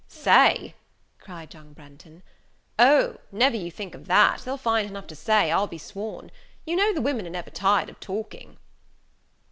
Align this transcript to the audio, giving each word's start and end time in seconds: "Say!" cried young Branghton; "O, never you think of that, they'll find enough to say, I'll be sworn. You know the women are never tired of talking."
"Say!" 0.07 0.73
cried 1.19 1.53
young 1.53 1.73
Branghton; 1.75 2.23
"O, 2.79 3.17
never 3.31 3.55
you 3.55 3.69
think 3.69 3.93
of 3.93 4.07
that, 4.07 4.41
they'll 4.41 4.57
find 4.57 4.89
enough 4.89 5.05
to 5.05 5.15
say, 5.15 5.51
I'll 5.51 5.67
be 5.67 5.77
sworn. 5.77 6.31
You 6.65 6.75
know 6.75 6.91
the 6.91 7.03
women 7.03 7.27
are 7.27 7.29
never 7.29 7.51
tired 7.51 7.87
of 7.87 7.99
talking." 7.99 8.57